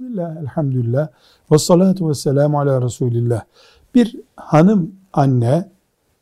Bismillah, 0.00 0.36
elhamdülillah, 0.36 1.08
ve 1.52 1.58
salatu 1.58 2.08
ve 2.08 2.14
selamu 2.14 2.60
ala 2.60 2.82
Resulillah. 2.82 3.42
Bir 3.94 4.16
hanım 4.36 4.94
anne 5.12 5.70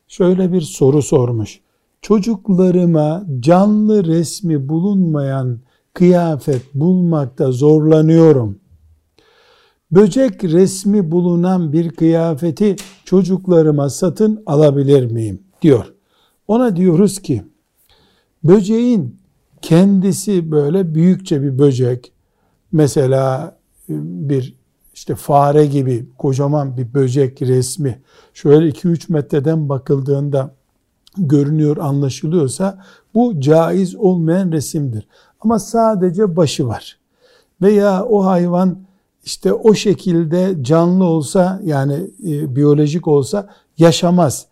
şöyle 0.08 0.52
bir 0.52 0.60
soru 0.60 1.02
sormuş. 1.02 1.60
Çocuklarıma 2.02 3.24
canlı 3.40 4.04
resmi 4.04 4.68
bulunmayan 4.68 5.58
kıyafet 5.94 6.74
bulmakta 6.74 7.52
zorlanıyorum. 7.52 8.58
Böcek 9.90 10.44
resmi 10.44 11.10
bulunan 11.10 11.72
bir 11.72 11.90
kıyafeti 11.90 12.76
çocuklarıma 13.04 13.90
satın 13.90 14.42
alabilir 14.46 15.10
miyim? 15.10 15.42
diyor. 15.62 15.94
Ona 16.48 16.76
diyoruz 16.76 17.22
ki 17.22 17.44
böceğin 18.44 19.16
kendisi 19.62 20.50
böyle 20.50 20.94
büyükçe 20.94 21.42
bir 21.42 21.58
böcek 21.58 22.12
mesela 22.72 23.57
bir 23.88 24.54
işte 24.94 25.14
fare 25.14 25.66
gibi 25.66 26.06
kocaman 26.18 26.76
bir 26.76 26.94
böcek 26.94 27.42
resmi 27.42 28.00
şöyle 28.34 28.68
2-3 28.68 29.12
metreden 29.12 29.68
bakıldığında 29.68 30.54
görünüyor 31.16 31.76
anlaşılıyorsa 31.76 32.84
bu 33.14 33.40
caiz 33.40 33.94
olmayan 33.96 34.52
resimdir. 34.52 35.08
Ama 35.40 35.58
sadece 35.58 36.36
başı 36.36 36.66
var. 36.66 36.98
Veya 37.62 38.04
o 38.04 38.24
hayvan 38.24 38.78
işte 39.24 39.52
o 39.52 39.74
şekilde 39.74 40.56
canlı 40.62 41.04
olsa 41.04 41.60
yani 41.64 42.10
e, 42.26 42.56
biyolojik 42.56 43.08
olsa 43.08 43.48
yaşamaz 43.78 44.46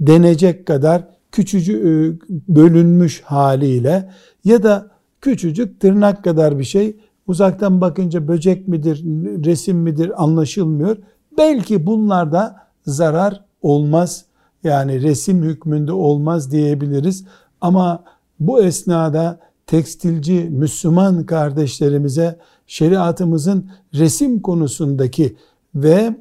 denecek 0.00 0.66
kadar 0.66 1.08
küçücük 1.32 1.84
e, 1.84 2.18
bölünmüş 2.48 3.22
haliyle 3.22 4.10
ya 4.44 4.62
da 4.62 4.90
küçücük 5.20 5.80
tırnak 5.80 6.24
kadar 6.24 6.58
bir 6.58 6.64
şey 6.64 6.96
uzaktan 7.32 7.80
bakınca 7.80 8.28
böcek 8.28 8.68
midir, 8.68 9.04
resim 9.44 9.76
midir 9.76 10.22
anlaşılmıyor. 10.22 10.96
Belki 11.38 11.86
bunlarda 11.86 12.56
zarar 12.86 13.44
olmaz. 13.62 14.24
Yani 14.64 15.02
resim 15.02 15.42
hükmünde 15.42 15.92
olmaz 15.92 16.50
diyebiliriz. 16.50 17.24
Ama 17.60 18.04
bu 18.40 18.62
esnada 18.62 19.38
tekstilci 19.66 20.48
Müslüman 20.50 21.26
kardeşlerimize 21.26 22.38
şeriatımızın 22.66 23.70
resim 23.94 24.40
konusundaki 24.40 25.36
ve 25.74 26.16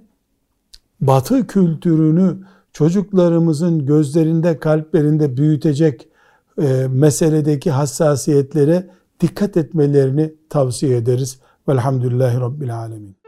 batı 1.02 1.48
kültürünü 1.48 2.38
çocuklarımızın 2.74 3.86
gözlerinde, 3.86 4.60
kalplerinde 4.60 5.38
büyütecek 5.38 6.08
e, 6.62 6.88
meseledeki 6.90 7.72
hassasiyetlere 7.72 8.90
dikkat 9.22 9.58
etmelerini 9.58 10.34
tavsiye 10.50 10.98
ederiz. 10.98 11.40
Velhamdülillahi 11.70 12.40
Rabbil 12.40 12.78
Alemin. 12.78 13.21